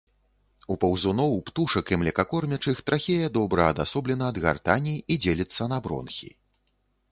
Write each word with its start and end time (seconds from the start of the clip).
У 0.75 0.77
паўзуноў, 0.83 1.35
птушак 1.49 1.91
і 1.97 1.99
млекакормячых 2.03 2.81
трахея 2.89 3.29
добра 3.37 3.69
адасоблена 3.75 4.33
ад 4.35 4.41
гартані 4.49 4.97
і 5.11 5.21
дзеліцца 5.27 5.71
на 5.75 5.83
бронхі. 5.89 6.35